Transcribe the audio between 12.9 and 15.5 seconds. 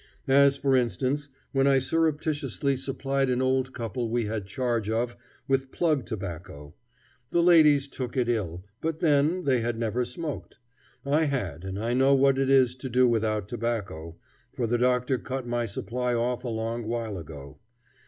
without tobacco, for the doctor cut